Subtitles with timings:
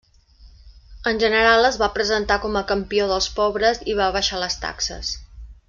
[1.11, 5.17] En general es va presentar com a campió dels pobres i va abaixar les taxes.